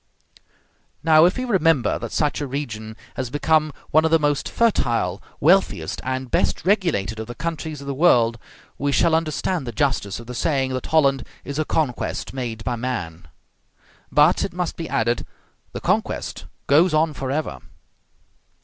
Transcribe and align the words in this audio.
Now, 1.03 1.25
if 1.25 1.37
we 1.37 1.45
remember 1.45 1.99
that 1.99 2.11
such 2.11 2.41
a 2.41 2.47
region 2.47 2.97
has 3.15 3.29
become 3.29 3.71
one 3.91 4.03
of 4.03 4.09
the 4.09 4.17
most 4.17 4.49
fertile, 4.49 5.21
wealthiest, 5.39 6.01
and 6.03 6.31
best 6.31 6.65
regulated 6.65 7.19
of 7.19 7.27
the 7.27 7.35
countries 7.35 7.81
of 7.81 7.85
the 7.85 7.93
world, 7.93 8.39
we 8.79 8.91
shall 8.91 9.13
understand 9.13 9.67
the 9.67 9.71
justice 9.71 10.19
of 10.19 10.25
the 10.25 10.33
saying 10.33 10.73
that 10.73 10.87
Holland 10.87 11.23
is 11.43 11.59
a 11.59 11.65
conquest 11.65 12.33
made 12.33 12.63
by 12.63 12.75
man. 12.77 13.27
But, 14.11 14.43
it 14.43 14.53
must 14.53 14.75
be 14.75 14.89
added, 14.89 15.23
the 15.71 15.79
conquest 15.81 16.45
goes 16.65 16.95
on 16.95 17.13
forever. 17.13 17.59